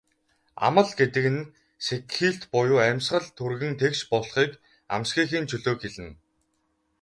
Амал 0.65 0.89
гэдэг 0.99 1.25
нь 1.33 1.43
сэгхийлт 1.85 2.41
буюу 2.51 2.79
амьсгал 2.87 3.25
түргэн 3.37 3.73
тэгш 3.81 3.99
болохыг, 4.11 4.51
амсхийхийн 4.95 5.45
чөлөөг 5.49 5.79
хэлнэ. 5.81 6.11